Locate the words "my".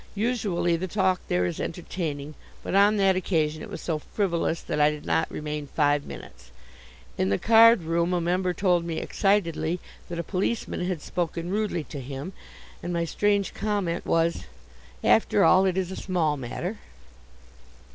12.91-13.05